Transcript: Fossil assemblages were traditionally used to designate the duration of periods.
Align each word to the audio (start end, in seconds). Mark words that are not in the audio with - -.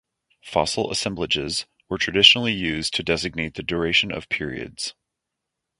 Fossil 0.43 0.89
assemblages 0.89 1.67
were 1.87 1.99
traditionally 1.99 2.53
used 2.53 2.91
to 2.95 3.03
designate 3.03 3.53
the 3.53 3.61
duration 3.61 4.11
of 4.11 4.27
periods. 4.29 4.95